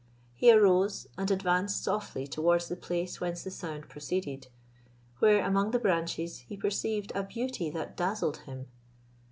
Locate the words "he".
0.33-0.51, 6.39-6.57